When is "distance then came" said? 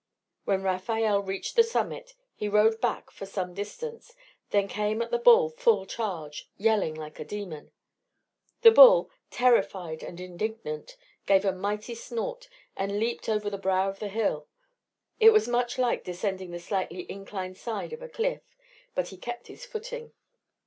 3.53-4.99